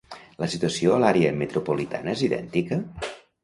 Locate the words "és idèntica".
2.19-2.85